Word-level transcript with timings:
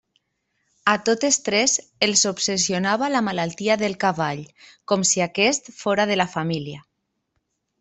A 0.93 0.93
totes 1.09 1.37
tres 1.49 1.75
els 2.07 2.23
obsessionava 2.29 3.11
la 3.17 3.21
malaltia 3.29 3.77
del 3.83 3.95
cavall, 4.05 4.43
com 4.93 5.07
si 5.11 5.25
aquest 5.29 5.73
fóra 5.85 6.09
de 6.15 6.19
la 6.23 6.31
família. 6.35 6.85